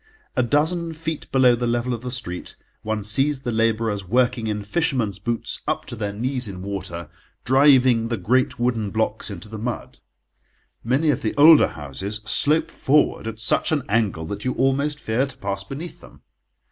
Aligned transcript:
A 0.35 0.41
dozen 0.41 0.93
feet 0.93 1.31
below 1.31 1.53
the 1.53 1.67
level 1.67 1.93
of 1.93 2.01
the 2.01 2.09
street 2.09 2.55
one 2.81 3.03
sees 3.03 3.41
the 3.41 3.51
labourers 3.51 4.03
working 4.03 4.47
in 4.47 4.63
fishermen's 4.63 5.19
boots 5.19 5.61
up 5.67 5.85
to 5.85 5.95
their 5.95 6.11
knees 6.11 6.47
in 6.47 6.63
water, 6.63 7.07
driving 7.45 8.07
the 8.07 8.17
great 8.17 8.57
wooden 8.57 8.89
blocks 8.89 9.29
into 9.29 9.47
the 9.47 9.59
mud. 9.59 9.99
Many 10.83 11.11
of 11.11 11.21
the 11.21 11.35
older 11.37 11.67
houses 11.67 12.21
slope 12.25 12.71
forward 12.71 13.27
at 13.27 13.37
such 13.37 13.71
an 13.71 13.83
angle 13.89 14.25
that 14.25 14.43
you 14.43 14.53
almost 14.53 14.99
fear 14.99 15.27
to 15.27 15.37
pass 15.37 15.63
beneath 15.63 16.01
them. 16.01 16.23